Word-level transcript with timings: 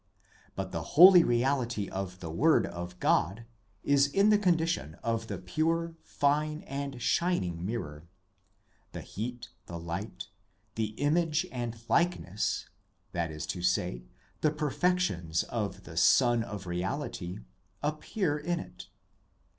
But 0.55 0.71
the 0.71 0.81
Holy 0.97 1.23
Reality 1.23 1.87
of 1.87 2.21
the 2.21 2.31
Word 2.31 2.65
of 2.65 2.99
God 2.99 3.45
is 3.83 4.07
in 4.07 4.31
the 4.31 4.37
condition 4.39 4.95
of 5.03 5.27
the 5.27 5.37
pure, 5.37 5.93
fine, 6.03 6.63
and 6.63 6.99
shining 6.99 7.63
mirror; 7.63 8.07
the 8.93 9.01
heat, 9.01 9.49
the 9.67 9.77
light, 9.77 10.29
the 10.73 10.97
image 10.99 11.45
and 11.51 11.79
likeness, 11.87 12.67
that 13.11 13.29
is 13.29 13.45
to 13.53 13.61
say 13.61 14.03
the 14.39 14.49
perfections 14.49 15.43
of 15.43 15.83
the 15.83 15.95
Sun 15.97 16.41
of 16.41 16.65
Reality, 16.65 17.37
appear 17.83 18.39
in 18.39 18.59
it. 18.59 18.87